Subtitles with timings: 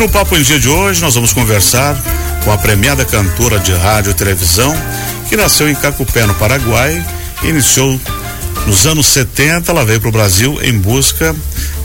[0.00, 1.94] no Papo em Dia de hoje nós vamos conversar
[2.42, 4.74] com a premiada cantora de rádio e televisão
[5.28, 7.06] que nasceu em Cacupé, no Paraguai,
[7.42, 8.00] e iniciou
[8.66, 11.36] nos anos 70, ela veio para o Brasil em busca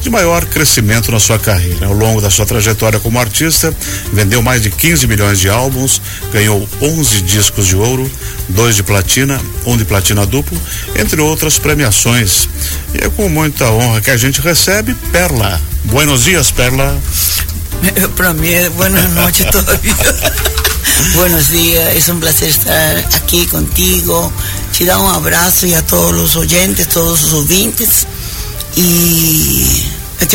[0.02, 1.88] de maior crescimento na sua carreira.
[1.88, 3.76] Ao longo da sua trajetória como artista,
[4.14, 6.02] vendeu mais de 15 milhões de álbuns,
[6.32, 8.10] ganhou 11 discos de ouro,
[8.48, 10.58] dois de platina, um de platina duplo,
[10.96, 12.48] entre outras premiações.
[12.94, 15.60] E é com muita honra que a gente recebe Perla.
[15.84, 16.98] Buenos dias, Perla.
[18.16, 19.96] Para é boa noite todavía.
[21.16, 24.32] Buenos días, es un placer estar aquí contigo.
[24.78, 28.08] Te da un abrazo y a todos los oyentes, todos os ouvintes.
[28.78, 29.86] E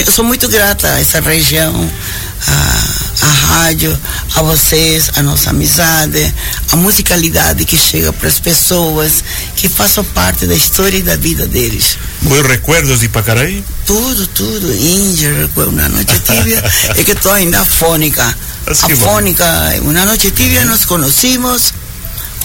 [0.07, 1.73] eu sou muito grata a essa região,
[2.47, 3.99] a, a rádio,
[4.37, 6.35] a vocês, a nossa amizade,
[6.73, 9.23] a musicalidade que chega para as pessoas,
[9.57, 11.99] que façam parte da história e da vida deles.
[12.23, 13.65] Bons recuerdos de Pacaraí?
[13.87, 14.73] Tudo, tudo.
[14.75, 16.63] Índia, uma noite tibia.
[16.97, 18.37] é que estou ainda afônica.
[18.67, 19.45] Afônica.
[19.83, 21.73] Uma noite tibia nos conhecimos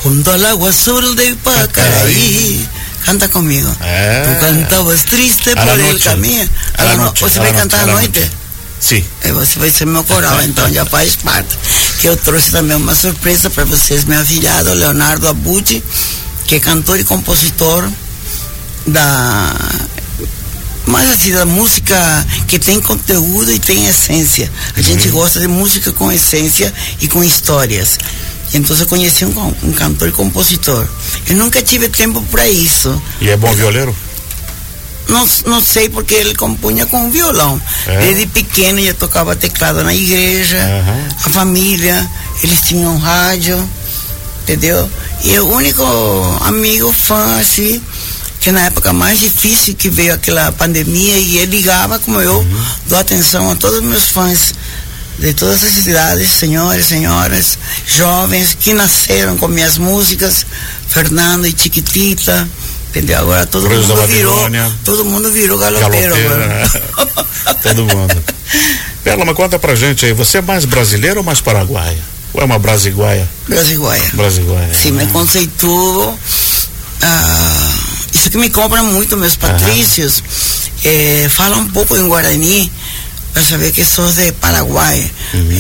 [0.04, 2.68] junto al agua azul de Pacaraí.
[3.06, 3.70] Canta comigo.
[3.82, 4.24] É.
[4.26, 6.50] Tu cantabas triste A por el caminho.
[6.78, 8.32] A Ah, noche, Você vai cantar à noite?
[8.80, 9.04] Sim.
[9.22, 11.58] É, Você vai ser meu coral, então já faz parte.
[12.00, 14.04] Que eu trouxe também uma surpresa para vocês.
[14.04, 15.84] Meu afilhado, Leonardo Abuti,
[16.46, 17.90] que é cantor e compositor
[18.88, 19.56] da.
[20.86, 21.96] Mas assim, da música
[22.48, 24.52] que tem conteúdo e tem essência.
[24.76, 27.98] A gente gosta de música com essência e com histórias.
[28.54, 30.88] Então eu conheci um, um cantor e compositor.
[31.28, 33.02] Eu nunca tive tempo para isso.
[33.20, 33.96] E é bom violeiro?
[35.08, 37.62] Não, não sei porque ele compunha com violão.
[37.88, 38.00] É?
[38.00, 41.08] Desde pequeno eu tocava teclado na igreja, Aham.
[41.26, 42.10] a família,
[42.44, 43.70] eles tinham rádio,
[44.44, 44.90] entendeu?
[45.24, 45.84] E o único
[46.42, 47.82] amigo fã, assim,
[48.40, 52.66] que na época mais difícil que veio aquela pandemia e ele ligava como eu, Uhum.
[52.88, 54.54] dou atenção a todos os meus fãs
[55.18, 57.58] de todas as cidades, senhores, senhoras,
[57.96, 60.46] jovens que nasceram com minhas músicas,
[60.90, 62.48] Fernando e Chiquitita,
[62.96, 63.20] entendeu?
[63.20, 64.50] Agora todo Cruz mundo virou,
[64.84, 66.70] todo mundo virou galopeiro né?
[67.62, 68.24] Todo mundo.
[69.04, 71.98] Perla, mas conta pra gente aí, você é mais brasileiro ou mais paraguaia?
[72.34, 73.28] Ou é uma brasiguaia?
[73.48, 74.04] Brasiguaia.
[74.14, 74.74] Brasiguaia.
[74.74, 76.18] Sim, me conceituo.
[77.02, 77.74] ah,
[78.14, 80.24] isso que me compra muito, meus patrícios.
[80.84, 82.72] eh, fala um pouco em Guarani
[83.34, 85.12] para saber que sou de Paraguai.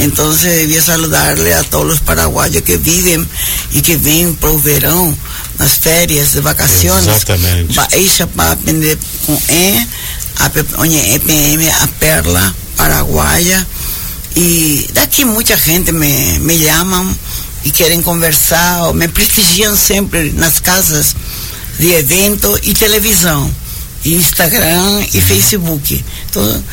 [0.01, 3.27] Então, devia saludar-lhe a todos os paraguaios que vivem
[3.71, 5.15] e que vêm para o verão,
[5.57, 7.07] nas férias de vacações.
[7.07, 7.73] Exatamente.
[7.73, 9.87] Baixa para aprender com E,
[10.37, 13.65] a EPM, a Perla Paraguaia.
[14.35, 17.17] E daqui muita gente me, me chamam
[17.63, 21.15] e querem conversar, ou me prestigiam sempre nas casas
[21.79, 23.49] de evento e televisão,
[24.03, 26.03] e Instagram e Facebook.
[26.29, 26.63] Então,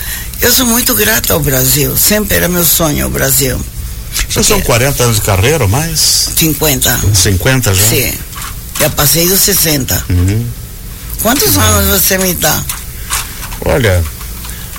[0.41, 3.59] eu sou muito grata ao Brasil, sempre era meu sonho o Brasil.
[4.29, 6.31] Já são 40 anos de carreira ou mais?
[6.37, 7.01] 50.
[7.15, 7.85] 50 já?
[7.89, 8.13] Sim.
[8.83, 10.05] Já passei dos 60.
[10.11, 10.45] Uhum.
[11.23, 12.61] Quantos anos você me dá?
[13.65, 14.03] Olha,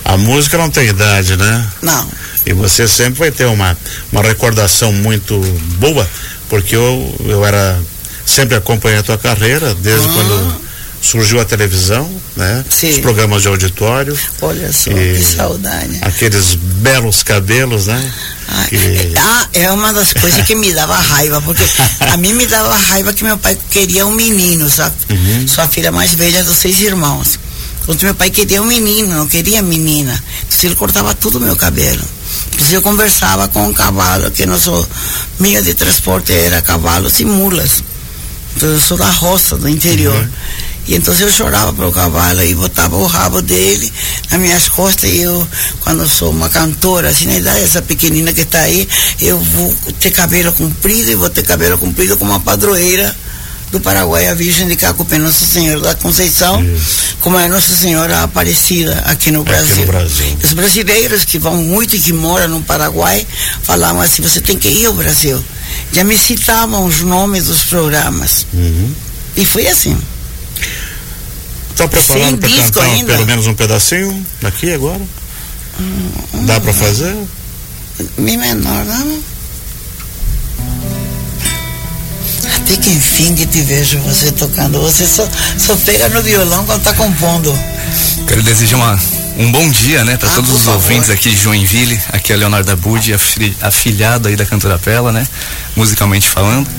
[0.03, 1.65] a música não tem idade, né?
[1.81, 2.05] Não.
[2.45, 3.77] E você sempre vai ter uma,
[4.11, 5.39] uma recordação muito
[5.77, 6.05] boa,
[6.49, 7.79] porque eu, eu era.
[8.25, 10.11] Sempre acompanhei a tua carreira, desde Ah.
[10.13, 10.61] quando
[11.01, 12.65] surgiu a televisão, né?
[12.69, 12.89] Sim.
[12.89, 15.97] Os programas de auditório, Olha só, que saudade.
[16.01, 18.13] aqueles belos cabelos, né?
[18.47, 21.63] Ah, Que- ah, é uma das coisas que me dava raiva, porque
[21.99, 24.95] a mim me dava raiva que meu pai queria um menino, sabe?
[25.09, 25.47] Uhum.
[25.47, 27.39] Sou a filha mais velha dos seis irmãos.
[27.83, 30.13] Enquanto meu pai queria um menino, não queria menina.
[30.47, 32.03] Então ele cortava tudo meu cabelo.
[32.53, 34.87] Então eu conversava com um cavalo, que nosso
[35.39, 37.83] meio de transporte era cavalos e mulas.
[38.55, 40.15] Então eu sou da roça, do interior.
[40.15, 40.29] Uhum.
[40.87, 43.91] E então eu chorava para o cavalo e botava o rabo dele
[44.29, 45.47] nas minhas costas e eu,
[45.81, 48.87] quando sou uma cantora, assim na idade, essa pequenina que está aí,
[49.21, 53.15] eu vou ter cabelo comprido e vou ter cabelo comprido como uma padroeira
[53.71, 56.63] do Paraguai, a Virgem de Cacupé, Nossa Senhora da Conceição,
[57.21, 59.77] como é Nossa Senhora Aparecida aqui no Brasil.
[59.77, 60.37] no Brasil.
[60.43, 63.25] Os brasileiros que vão muito e que moram no Paraguai
[63.63, 65.43] falavam assim, você tem que ir ao Brasil.
[65.91, 68.45] Já me citavam os nomes dos programas.
[68.53, 68.93] Uhum.
[69.35, 69.97] E foi assim.
[71.75, 73.13] Tá preparado Sem para disco cantar ainda?
[73.13, 75.01] pelo menos um pedacinho daqui agora?
[76.45, 77.15] Dá para fazer?
[78.17, 79.19] Mi menor, não?
[82.55, 84.79] Até que enfim que te vejo você tocando.
[84.81, 85.27] Você só,
[85.57, 87.51] só pega no violão quando tá compondo.
[88.27, 88.99] Quero desejar uma,
[89.37, 90.75] um bom dia, né, para Ah, todos os favor.
[90.75, 91.99] ouvintes aqui de Joinville.
[92.11, 95.27] Aqui é Leonardo Abud, afili- afilhado aí da cantora Pela, né,
[95.75, 96.69] musicalmente falando.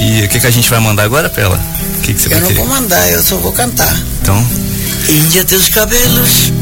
[0.00, 1.60] E o que que a gente vai mandar agora, Pela?
[2.02, 2.58] Que que você Eu vai não querer?
[2.58, 3.96] vou mandar, eu só vou cantar.
[4.20, 4.46] Então,
[5.08, 6.52] Índia teus cabelos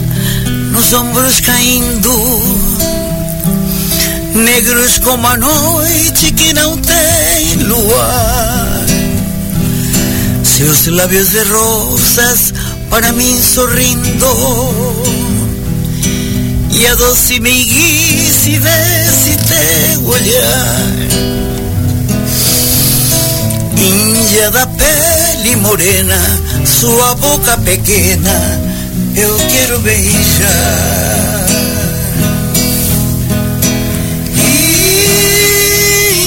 [0.72, 2.10] nos ombros caindo
[4.34, 8.86] negros como a noite que não tem luar.
[10.44, 12.52] Seus lábios de rosas
[12.88, 14.26] para mim sorrindo.
[16.70, 20.86] E a doce meiguice desse teu olhar.
[23.76, 24.66] Índia da
[25.40, 26.16] pele morena,
[26.64, 28.60] sua boca pequena,
[29.16, 31.46] eu quero beijar.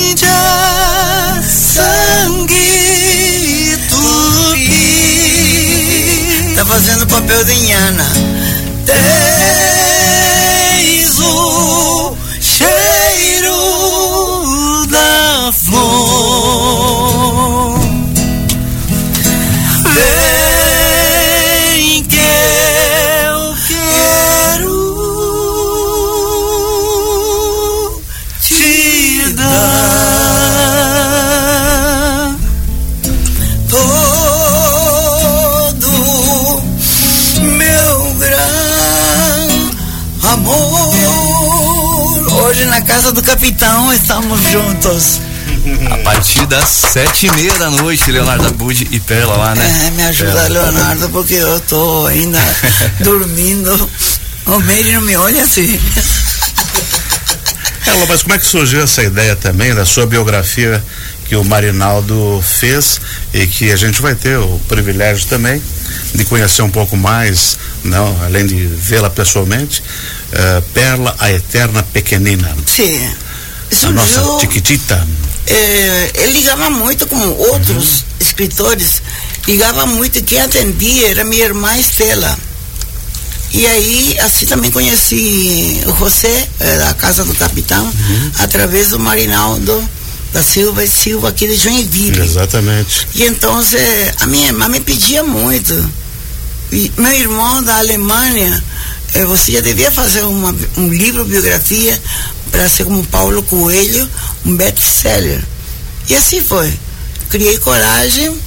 [0.09, 2.59] Índia, sangue
[3.89, 4.93] tupi,
[6.55, 8.05] tá fazendo papel de Inhana.
[8.85, 8.99] Tens
[11.19, 13.82] o cheiro
[43.43, 45.21] capitão estamos juntos.
[45.91, 49.87] A partir das sete e meia da noite, Leonardo Abud e Perla lá, né?
[49.87, 52.39] É, me ajuda, Perla, Leonardo, porque eu tô ainda
[53.03, 53.89] dormindo.
[54.45, 55.77] O Meire não me olha assim.
[57.85, 60.81] Ela, mas como é que surgiu essa ideia também da sua biografia
[61.25, 63.01] que o Marinaldo fez
[63.33, 65.61] e que a gente vai ter o privilégio também
[66.15, 69.83] de conhecer um pouco mais, não, além de vê-la pessoalmente,
[70.31, 73.13] eh, Perla, a Eterna Pequenina, Sim.
[73.83, 75.07] A nossa Surgiu, Tiquitita.
[75.47, 79.01] é, ele ligava muito com outros escritores,
[79.47, 82.37] ligava muito e quem atendia era minha irmã Estela.
[83.53, 87.93] E aí, assim também conheci o José, eh, da Casa do Capitão,
[88.39, 89.87] através do Marinaldo
[90.33, 92.19] da Silva e Silva aqui de Joinville.
[92.19, 93.07] Exatamente.
[93.13, 95.71] E então eh, a minha irmã me pedia muito.
[96.71, 98.63] E meu irmão da Alemanha,
[99.13, 102.01] eh, você já devia fazer uma, um livro biografia
[102.53, 104.07] para ser como Paulo Coelho,
[104.45, 105.43] um best-seller.
[106.07, 106.71] E assim foi.
[107.27, 108.39] Criei coragem.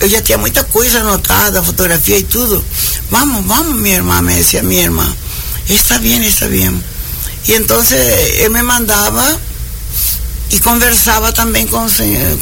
[0.00, 2.62] Eu já tinha muita coisa anotada, fotografia e tudo.
[3.08, 5.16] Vamos, vamos, minha irmã, me decía minha irmã.
[5.68, 6.82] Está bem, está bem.
[7.46, 7.80] E então
[8.38, 9.40] eu me mandava
[10.50, 11.86] e conversava também com,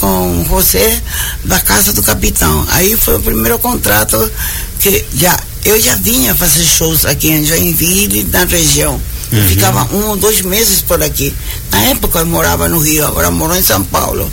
[0.01, 1.03] com José
[1.45, 2.67] da casa do capitão.
[2.71, 4.33] Aí foi o primeiro contrato
[4.81, 8.99] que já eu já vinha fazer shows aqui em Joinville, na região.
[9.33, 9.49] Eu Uhum.
[9.49, 11.35] ficava um ou dois meses por aqui.
[11.73, 14.31] Na época eu morava no Rio, agora moro em São Paulo.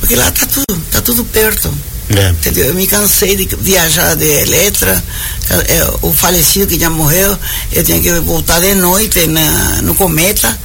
[0.00, 1.72] Porque lá tá tudo, tá tudo perto.
[2.08, 2.28] É.
[2.30, 2.66] Entendeu?
[2.66, 5.02] Eu me cansei de viajar de Eletra,
[5.50, 7.36] eh, o falecido que já morreu,
[7.72, 10.56] eu tinha que voltar de noite na, no Cometa,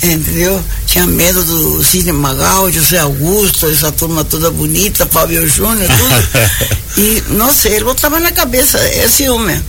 [0.00, 0.62] entendeu?
[0.86, 6.68] Tinha medo do Cine Magal, José Augusto, essa turma toda bonita, Fábio Júnior, tudo.
[6.96, 9.60] e, não sei, ele botava na cabeça, é ciúme.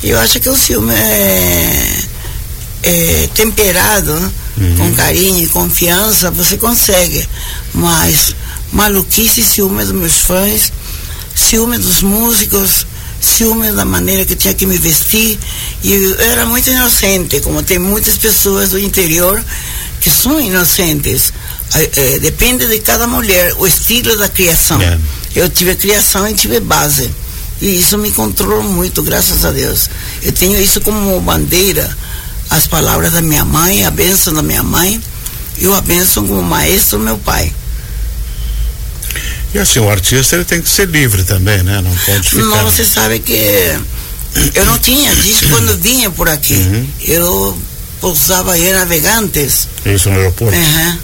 [0.00, 2.01] E eu acho que o ciúme é,
[2.82, 4.32] é temperado, né?
[4.76, 7.26] com carinho e confiança, você consegue.
[7.72, 8.34] Mas
[8.72, 10.72] maluquice ciúme dos meus fãs,
[11.34, 12.86] ciúme dos músicos,
[13.20, 15.38] ciúme da maneira que tinha que me vestir.
[15.82, 19.42] E eu era muito inocente, como tem muitas pessoas do interior
[20.00, 21.32] que são inocentes.
[21.74, 24.80] Eh, eh, depende de cada mulher, o estilo da criação.
[24.82, 24.98] É.
[25.34, 27.10] Eu tive criação e tive base.
[27.60, 29.88] E isso me controlou muito, graças a Deus.
[30.20, 31.96] Eu tenho isso como bandeira,
[32.52, 35.00] as palavras da minha mãe, a bênção da minha mãe,
[35.58, 37.52] e a bênção como maestro meu pai.
[39.54, 41.80] E assim, o artista ele tem que ser livre também, né?
[41.82, 42.42] Não pode ficar.
[42.42, 43.34] Não, você sabe que
[44.54, 46.54] eu não tinha disco quando vinha por aqui.
[46.54, 46.88] Uhum.
[47.00, 47.58] Eu
[48.00, 49.68] pousava em navegantes.
[49.84, 50.56] Isso no aeroporto.
[50.56, 50.98] Aham.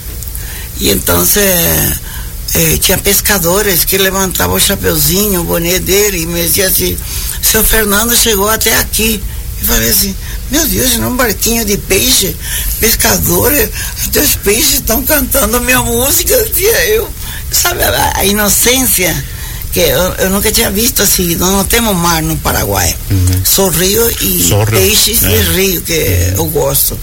[0.79, 6.67] E então eh, tinha pescadores que levantavam o chapeuzinho, o boné dele, e me dizia
[6.67, 6.97] assim,
[7.41, 9.21] seu Fernando chegou até aqui.
[9.61, 10.15] E falei assim,
[10.51, 12.35] meu Deus, num barquinho de peixe,
[12.79, 13.69] pescadores,
[14.05, 17.09] até os peixes estão cantando a minha música, dizia eu.
[17.51, 19.25] Sabe a, inocência
[19.73, 22.95] que eu, eu nunca tinha visto assim, nós não temos mar no Paraguai.
[23.43, 25.29] Só rio e Só rio, peixes né?
[25.29, 26.97] de rio que eu gosto.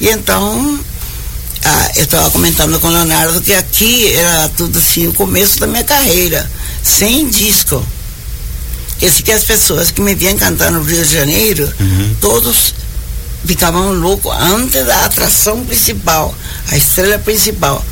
[0.00, 0.80] E então
[1.64, 5.66] ah, eu estava comentando com o Leonardo que aqui era tudo assim, o começo da
[5.66, 6.48] minha carreira,
[6.82, 7.84] sem disco.
[9.00, 11.72] Esse que as pessoas que me vinham cantar no Rio de Janeiro,
[12.20, 12.74] todos
[13.46, 16.34] ficavam loucos antes da atração principal,
[16.70, 17.84] a estrela principal.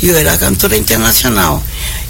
[0.00, 1.62] E eu era cantora internacional.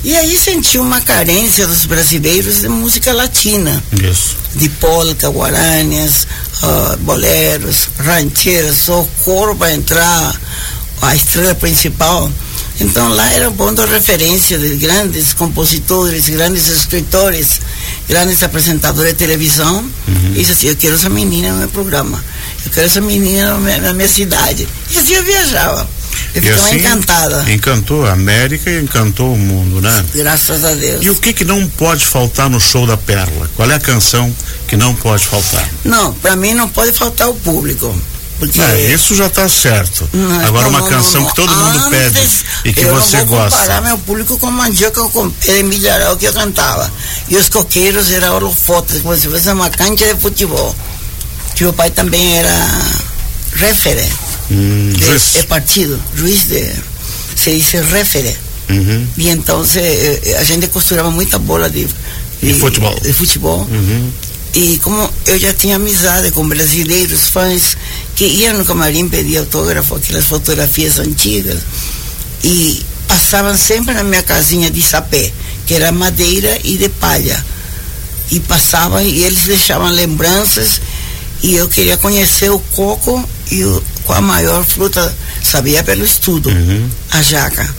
[0.02, 4.36] E aí senti uma carência dos brasileiros de música latina Isso.
[4.54, 6.26] de polca, guaranias,
[6.62, 10.40] ah, boleros, rancheiras, socorro para entrar,
[11.02, 12.30] a estrela principal.
[12.82, 17.60] Então lá era um ponto de referência de grandes compositores, grandes escritores,
[18.08, 19.78] grandes apresentadores de televisão.
[20.08, 20.32] Uhum.
[20.34, 22.22] E disse assim, eu quero essa menina no meu programa.
[22.64, 24.68] Eu quero essa menina na minha cidade.
[24.90, 25.88] E assim eu viajava.
[26.34, 27.52] Eu ficava assim, encantada.
[27.52, 30.04] Encantou a América e encantou o mundo, né?
[30.14, 31.04] Graças a Deus.
[31.04, 33.50] E o que que não pode faltar no show da Perla?
[33.56, 34.34] Qual é a canção
[34.66, 35.68] que não pode faltar?
[35.84, 37.94] Não, para mim não pode faltar o público.
[38.42, 38.60] Porque...
[38.60, 40.08] É, isso já está certo.
[40.44, 42.28] Agora uma canção que todo mundo pede
[42.64, 43.56] e que você gosta.
[43.56, 46.92] comparar meu público com a mandioca com em milharal que eu cantava.
[47.28, 50.74] E os coqueiros eram holofotes, como se fosse uma cancha de futebol.
[51.54, 52.52] Que meu pai também era
[53.54, 54.12] referente.
[54.50, 56.74] Hum, de, de, partido, juiz de.
[57.36, 58.40] Se diz referente.
[58.68, 59.06] Uhum.
[59.18, 61.86] E então eh, eh, a gente costurava muita bola de,
[62.42, 62.98] de, de futebol.
[63.00, 63.60] De futebol.
[63.70, 64.10] Uhum.
[64.54, 67.76] E como eu já tinha amizade com brasileiros, fãs
[68.14, 71.60] que iam no camarim pedir autógrafo, aquelas fotografias antigas,
[72.44, 75.32] e passavam sempre na minha casinha de sapé,
[75.66, 77.42] que era madeira e de palha.
[78.30, 80.80] E passavam e eles deixavam lembranças
[81.42, 86.48] e eu queria conhecer o coco e o, qual a maior fruta, sabia pelo estudo,
[86.48, 86.88] uhum.
[87.10, 87.74] a jaca.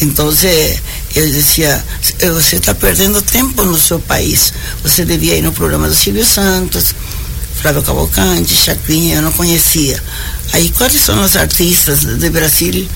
[0.00, 0.32] Então
[1.14, 1.84] eu dizia,
[2.32, 4.52] você está perdendo tempo no seu país.
[4.82, 6.94] Você devia ir no programa do Silvio Santos,
[7.60, 10.00] Flávio Cavalcante, Chacrinha, eu não conhecia.
[10.52, 12.88] Aí quais são os artistas do Brasil?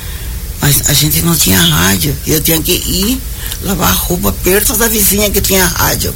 [0.61, 2.17] Mas a gente não tinha rádio.
[2.27, 3.21] Eu tinha que ir
[3.63, 6.15] lavar roupa perto da vizinha que tinha rádio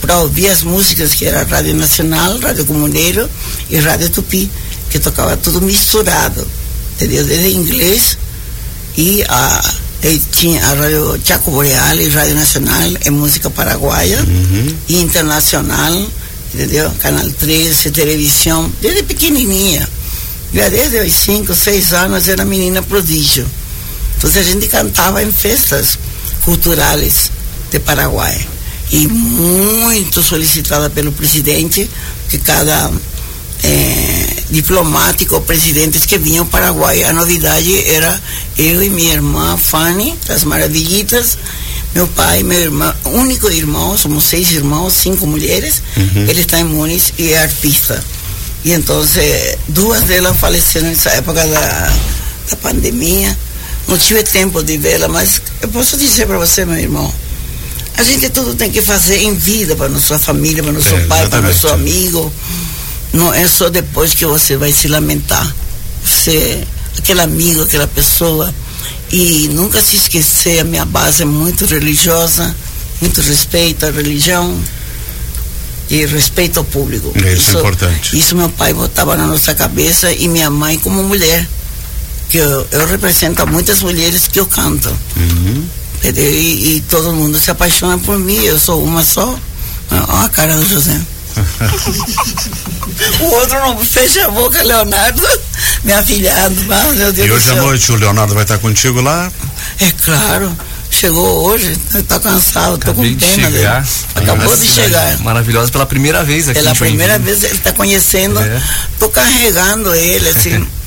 [0.00, 3.28] para ouvir as músicas que era Rádio Nacional, Rádio Comuneiro
[3.68, 4.50] e Rádio Tupi,
[4.90, 6.46] que tocava tudo misturado,
[6.94, 7.24] entendeu?
[7.24, 8.16] Desde inglês
[8.96, 14.76] e a e tinha a Rádio Chaco Boreal e Rádio Nacional em música paraguaia uhum.
[14.88, 16.06] e internacional,
[16.54, 16.90] entendeu?
[17.00, 19.88] Canal 13, televisão, desde pequenininha.
[20.54, 23.46] Já desde os 5, 6 anos era menina prodígio.
[24.16, 25.98] Então a gente cantava em festas
[26.44, 27.30] culturais
[27.70, 28.46] de Paraguai.
[28.90, 31.90] E muito solicitada pelo presidente,
[32.30, 32.90] que cada
[33.62, 37.02] é, diplomático, presidentes que vinham ao Paraguai.
[37.04, 38.20] A novidade era
[38.56, 41.38] eu e minha irmã Fanny, das Maravilhitas,
[41.94, 46.26] meu pai, meu irmão, único irmão, somos seis irmãos, cinco mulheres, uhum.
[46.28, 48.02] ele está em Muniz e é artista.
[48.64, 49.02] E então,
[49.68, 51.92] duas delas faleceram nessa época da,
[52.50, 53.36] da pandemia.
[53.86, 57.12] Não tive tempo de vê-la, mas eu posso dizer para você, meu irmão,
[57.96, 61.26] a gente tudo tem que fazer em vida para nossa família, para nosso é, pai,
[61.28, 62.32] para nosso amigo.
[63.12, 65.54] Não é só depois que você vai se lamentar.
[66.04, 66.64] Você,
[66.98, 68.54] aquele amigo, aquela pessoa.
[69.10, 72.54] E nunca se esquecer, a minha base é muito religiosa,
[73.00, 74.58] muito respeito à religião
[75.90, 77.12] e respeito ao público.
[77.16, 78.18] Isso, isso é importante.
[78.18, 81.48] Isso meu pai botava na nossa cabeça e minha mãe como mulher.
[82.28, 84.90] Que eu, eu represento muitas mulheres que eu canto.
[85.16, 85.66] Uhum.
[86.04, 89.38] E, e, todo mundo se apaixona por mim, eu sou uma só.
[89.90, 91.00] Olha a cara do José.
[93.20, 95.22] O outro não fecha a boca, Leonardo,
[95.84, 96.54] meu afilhado.
[96.94, 99.30] Meu Deus e hoje à noite o Leonardo vai estar contigo lá?
[99.80, 100.56] É claro.
[100.90, 103.66] Chegou hoje, está cansado, estou com pena dele.
[104.14, 105.18] Acabou de chegar.
[105.20, 106.60] Maravilhosa pela primeira vez aqui.
[106.60, 108.40] Pela primeira vez ele está conhecendo.
[108.92, 109.12] Estou é.
[109.12, 110.66] carregando ele, assim.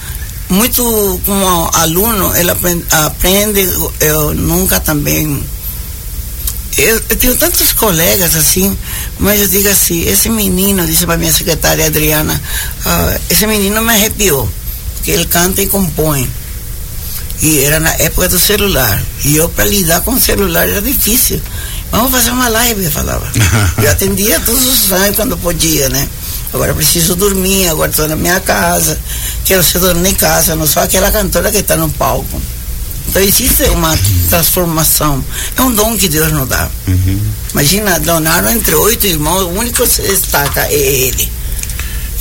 [0.52, 5.42] muito como aluno, ele aprende, aprende eu nunca também
[6.78, 8.78] eu, eu, tenho tantos colegas assim,
[9.20, 13.94] mas eu digo assim, esse menino, disse para minha secretária Adriana, uh, esse menino me
[13.94, 14.50] arrepiou,
[14.96, 16.30] porque ele canta e compõe.
[17.42, 19.02] E era na época do celular.
[19.26, 21.42] E eu, para lidar com o celular, era difícil.
[21.92, 23.28] Vamos fazer uma live, eu falava.
[23.82, 26.08] eu atendia todos os fãs quando podia, né?
[26.54, 28.98] Agora preciso dormir, agora estou na minha casa.
[29.44, 32.42] Quero ser dona em casa, não sou aquela cantora que está no palco.
[33.12, 33.98] Então existe uma
[34.30, 35.24] transformação.
[35.58, 36.70] É um dom que Deus nos dá.
[36.88, 37.22] Uhum.
[37.52, 41.30] Imagina, Leonardo, entre oito irmãos, o único que se destaca é ele.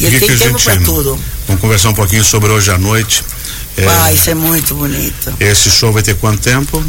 [0.00, 1.16] E ele tem tempo para tudo.
[1.46, 3.22] Vamos conversar um pouquinho sobre hoje à noite.
[3.76, 5.32] É, ah, isso é muito bonito.
[5.38, 6.84] Esse show vai ter quanto tempo?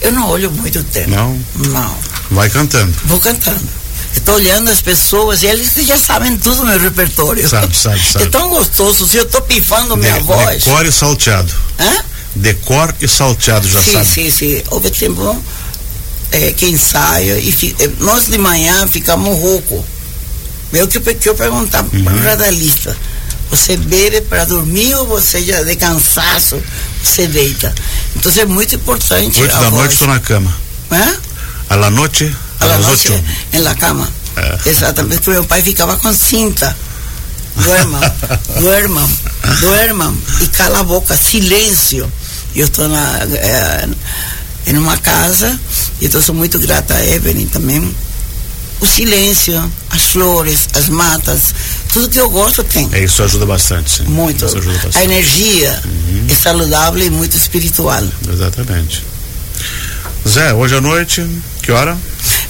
[0.00, 1.10] Eu não olho muito tempo.
[1.10, 1.40] Não?
[1.54, 1.96] Não.
[2.32, 2.92] Vai cantando?
[3.04, 3.68] Vou cantando.
[4.16, 7.48] Estou olhando as pessoas e eles já sabem tudo do meu repertório.
[7.48, 8.24] Sabe, sabe, sabe.
[8.26, 9.06] É tão gostoso.
[9.06, 10.64] Se eu estou pifando minha voz.
[10.64, 11.52] Decore salteado.
[11.78, 12.15] Hã?
[12.36, 14.06] Decor e salteado, já sim, sabe?
[14.06, 15.42] Sim, sim, Houve tempo
[16.32, 19.84] é, que ensaia e fi, é, nós de manhã ficamos rouco.
[20.72, 22.04] Eu que, que eu perguntava uhum.
[22.04, 22.96] para o radialista,
[23.50, 26.60] você bebe para dormir ou você já de cansaço,
[27.02, 27.74] você deita?
[28.14, 29.40] Então é muito importante.
[29.40, 30.54] Oito da noite estou na cama.
[30.90, 31.16] Hã?
[31.70, 34.08] A la noite, a, a la noite, em la cama.
[34.36, 34.68] É.
[34.68, 36.76] Exatamente, porque meu pai ficava com cinta
[37.56, 38.00] duermam,
[38.60, 39.10] duermam,
[39.60, 42.10] duermam e cala a boca, silêncio.
[42.56, 43.88] Eu estou na, é,
[44.66, 45.58] em uma casa
[46.00, 47.94] e eu sou muito grata a Evelyn também.
[48.80, 51.54] O silêncio, as flores, as matas,
[51.92, 52.88] tudo que eu gosto tem.
[52.92, 54.02] É, isso ajuda bastante, sim.
[54.04, 54.44] Muito.
[54.44, 54.98] Ajuda bastante.
[54.98, 56.26] A energia uhum.
[56.30, 58.02] é saudável e muito espiritual.
[58.30, 59.04] Exatamente.
[60.26, 61.26] Zé, hoje à noite,
[61.62, 61.96] que hora?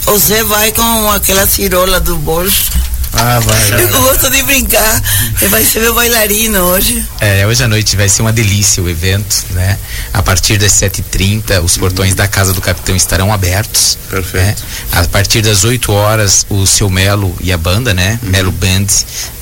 [0.06, 2.70] O Zé vai com aquela cirola do bolso
[3.18, 3.82] ah, vai.
[3.82, 5.02] Eu gosto de brincar.
[5.48, 7.04] Vai ser meu bailarino hoje.
[7.20, 9.78] É, hoje à noite vai ser uma delícia o evento, né?
[10.12, 12.16] A partir das 7h30, os portões uhum.
[12.16, 13.98] da Casa do Capitão estarão abertos.
[14.10, 14.46] Perfeito.
[14.46, 14.56] Né?
[14.92, 18.18] A partir das 8 horas, o seu Melo e a banda, né?
[18.22, 18.30] Uhum.
[18.30, 18.86] Melo Band,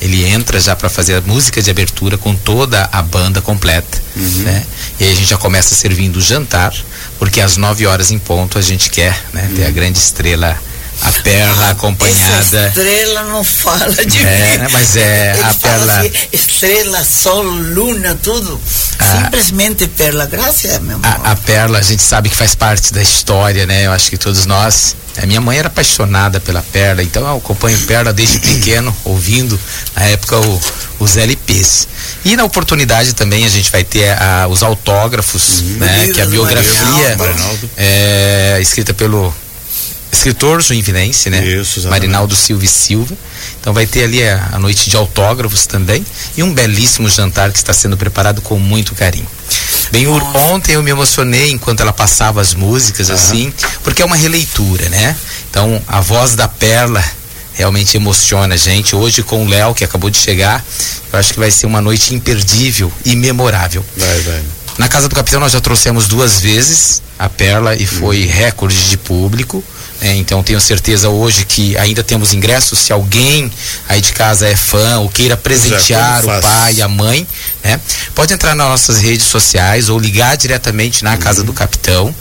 [0.01, 4.43] ele entra já para fazer a música de abertura com toda a banda completa, uhum.
[4.43, 4.65] né?
[4.99, 6.73] E aí a gente já começa servindo o jantar,
[7.19, 9.49] porque às 9 horas em ponto a gente quer, né?
[9.55, 9.73] Ter a uhum.
[9.73, 10.57] grande estrela
[11.01, 12.39] a perla acompanhada.
[12.39, 14.67] Essa estrela não fala de é, mim.
[14.71, 15.99] Mas é Ele a perla.
[15.99, 18.59] Assim, estrela, sol, luna, tudo.
[18.99, 20.25] Ah, Simplesmente perla.
[20.25, 21.05] Graças, meu amor.
[21.05, 23.85] A, a, perla, a gente sabe que faz parte da história, né?
[23.85, 24.95] Eu acho que todos nós.
[25.17, 29.57] A minha mãe era apaixonada pela perla, então eu acompanho perla desde pequeno, ouvindo
[29.95, 30.61] na época o,
[30.99, 31.87] os LPs.
[32.25, 35.77] E na oportunidade também a gente vai ter a, os autógrafos, uhum.
[35.77, 36.09] né?
[36.13, 37.17] Que a biografia
[37.77, 39.33] é escrita pelo
[40.11, 41.45] escritor juinvinense, né?
[41.45, 43.15] Isso, Marinaldo Silva e Silva.
[43.59, 46.05] Então vai ter ali a, a, noite de autógrafos também
[46.37, 49.27] e um belíssimo jantar que está sendo preparado com muito carinho.
[49.91, 50.37] Bem, Nossa.
[50.37, 53.15] ontem eu me emocionei enquanto ela passava as músicas uhum.
[53.15, 55.15] assim, porque é uma releitura, né?
[55.49, 57.03] Então a voz da Perla
[57.53, 58.95] realmente emociona a gente.
[58.95, 60.63] Hoje com o Léo, que acabou de chegar,
[61.11, 63.83] eu acho que vai ser uma noite imperdível e memorável.
[63.97, 64.43] Vai, vai.
[64.77, 68.31] Na Casa do Capitão nós já trouxemos duas vezes a Perla e foi uhum.
[68.31, 69.63] recorde de público.
[70.01, 72.79] É, então tenho certeza hoje que ainda temos ingressos.
[72.79, 73.51] Se alguém
[73.87, 77.25] aí de casa é fã ou queira presentear o pai, a mãe,
[77.63, 77.79] né?
[78.13, 81.17] Pode entrar nas nossas redes sociais ou ligar diretamente na uhum.
[81.17, 82.13] casa do capitão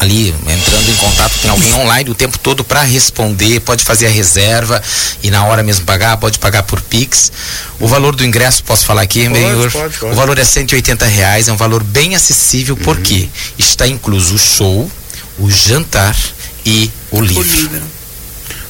[0.00, 4.10] ali entrando em contato tem alguém online o tempo todo para responder pode fazer a
[4.10, 4.82] reserva
[5.22, 7.30] e na hora mesmo pagar pode pagar por pix
[7.78, 10.12] o valor do ingresso posso falar aqui pode, pode, pode.
[10.12, 12.82] o valor é 180 reais é um valor bem acessível uhum.
[12.82, 14.90] porque está incluso o show
[15.38, 16.16] o jantar
[16.64, 17.42] e o livro.
[17.42, 17.82] O livro.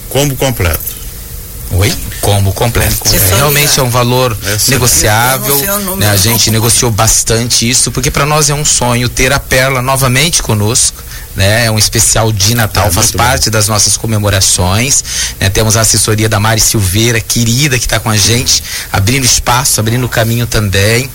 [0.09, 1.01] Combo completo.
[1.73, 1.93] Oi?
[2.21, 3.15] Combo completo.
[3.15, 5.57] É, realmente é um valor Essa negociável.
[5.97, 6.09] Né?
[6.11, 10.43] A gente negociou bastante isso, porque para nós é um sonho ter a Perla novamente
[10.43, 11.01] conosco.
[11.37, 11.67] Né?
[11.67, 13.53] É um especial de Natal, é, faz parte bom.
[13.53, 15.05] das nossas comemorações.
[15.39, 15.49] Né?
[15.49, 20.09] Temos a assessoria da Mari Silveira, querida, que está com a gente, abrindo espaço, abrindo
[20.09, 21.09] caminho também.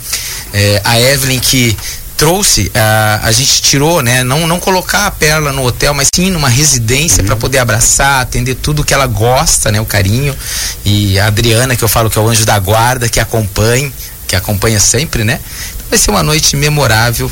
[0.53, 1.75] É, a Evelyn, que
[2.17, 4.23] trouxe, a, a gente tirou, né?
[4.23, 7.27] Não, não colocar a Perla no hotel, mas sim numa residência uhum.
[7.27, 9.79] para poder abraçar, atender tudo que ela gosta, né?
[9.79, 10.35] O carinho.
[10.83, 13.91] E a Adriana, que eu falo que é o anjo da guarda, que acompanha,
[14.27, 15.39] que acompanha sempre, né?
[15.75, 17.31] Então vai ser uma noite memorável.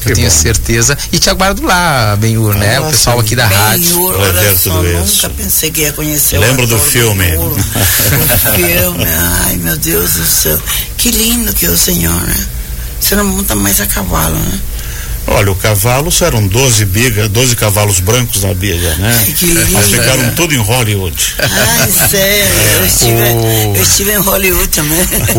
[0.00, 0.36] Que eu tenho bom.
[0.36, 0.96] certeza.
[1.10, 2.80] E te aguardo lá, Benhur, ah, né?
[2.80, 4.00] O pessoal aqui da rádio.
[4.00, 7.26] olha só, nunca pensei que ia conhecer Lembro do filme.
[7.34, 10.60] o filme, ai meu Deus do céu.
[10.96, 12.46] Que lindo que é o Senhor, né?
[13.00, 14.60] Você não monta mais a cavalo, né?
[15.30, 19.26] Olha, o cavalo eram 12 bigas, 12 cavalos brancos na biga, né?
[19.36, 19.72] Que lindo.
[19.72, 21.34] Mas ficaram tudo em Hollywood.
[21.38, 22.44] Ai, sério.
[22.44, 22.78] É.
[22.78, 23.76] Eu, estive, o...
[23.76, 24.98] eu estive em Hollywood também.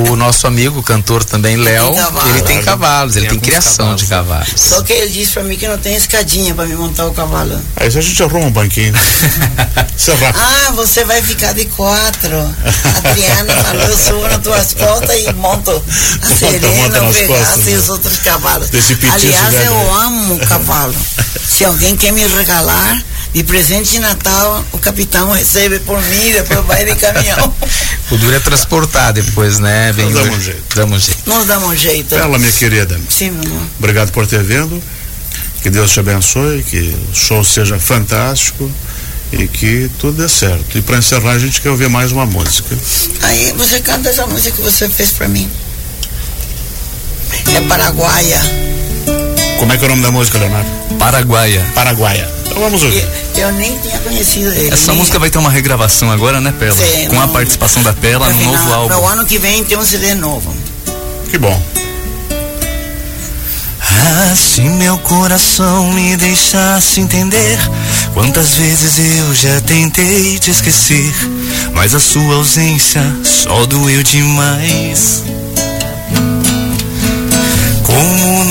[0.09, 1.93] O nosso amigo, cantor também, Léo,
[2.29, 4.01] ele tem cavalos, ele tem, tem criação cavalos.
[4.01, 4.53] de cavalos.
[4.55, 7.59] Só que ele disse pra mim que não tem escadinha pra me montar o cavalo.
[7.75, 8.93] Aí a gente arruma um banquinho.
[10.09, 10.33] É.
[10.33, 12.35] Ah, você vai ficar de quatro.
[12.35, 15.71] A Adriana falou, eu subo nas tuas costas e monto
[16.21, 18.69] a Serena, o Pegasus e os outros cavalos.
[18.69, 20.95] Desse Aliás, eu eu amo o cavalo.
[21.47, 23.01] Se alguém quer me regalar
[23.33, 27.53] de presente de Natal, o capitão recebe por mim, depois vai de caminhão.
[28.11, 29.93] o duro é transportar depois, né?
[29.93, 30.75] Bem, Nós damos um jeito.
[30.75, 31.21] Damos jeito.
[31.25, 32.15] Nós damos um jeito.
[32.15, 32.99] Ela, minha querida.
[33.09, 33.67] Sim, meu amor.
[33.77, 34.81] Obrigado por ter vindo.
[35.61, 38.71] Que Deus te abençoe, que o show seja fantástico
[39.31, 40.77] e que tudo dê certo.
[40.77, 42.75] E para encerrar, a gente quer ouvir mais uma música.
[43.21, 45.49] Aí você canta essa música que você fez para mim.
[47.53, 48.68] É paraguaia.
[49.59, 50.69] Como é que é o nome da música, Leonardo?
[50.97, 51.65] Paraguaia.
[51.75, 52.29] Paraguaia.
[52.45, 53.05] Então vamos ouvir.
[53.35, 54.73] Eu, eu nem tinha conhecido ele.
[54.73, 56.77] Essa música vai ter uma regravação agora, né, Perla?
[56.77, 58.87] Sim, Com não, a participação da Perla no novo álbum.
[58.87, 60.55] Para o ano que vem tem um CD novo.
[61.29, 61.61] Que bom.
[63.81, 67.57] Ah, se meu coração me deixasse entender
[68.13, 71.11] Quantas vezes eu já tentei te esquecer
[71.73, 75.23] Mas a sua ausência só doeu demais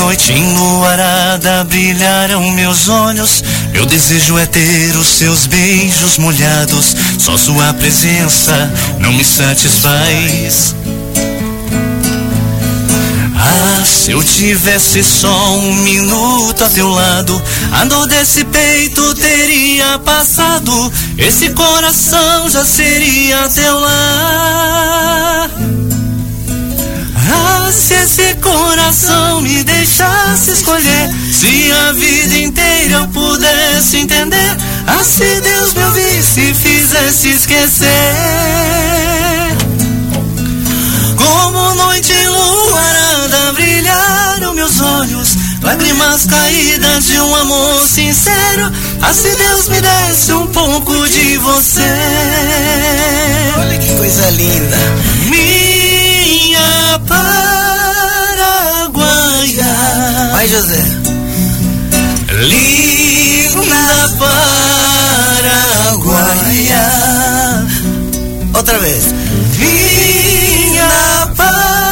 [0.09, 3.45] noite enluarada brilharam meus olhos.
[3.73, 6.97] Meu desejo é ter os seus beijos molhados.
[7.19, 10.75] Só sua presença não me satisfaz.
[13.37, 19.99] Ah, se eu tivesse só um minuto a teu lado, a dor desse peito teria
[19.99, 20.91] passado.
[21.19, 25.51] Esse coração já seria teu lar.
[27.31, 35.05] Ah, se esse coração me deixasse escolher, se a vida inteira eu pudesse entender, ah,
[35.05, 37.89] se Deus me ouvisse e fizesse esquecer.
[41.17, 49.69] Como noite enluarada brilharam meus olhos, lágrimas caídas de um amor sincero, ah, se Deus
[49.69, 51.81] me desse um pouco de você.
[53.59, 54.79] Olha que coisa linda.
[56.59, 58.93] Minha Paraguaia.
[60.33, 60.83] Vai, José.
[62.33, 64.09] Linda
[65.95, 66.87] Paraguaia.
[68.55, 69.05] Outra vez.
[69.59, 71.88] Minha Paraguaia.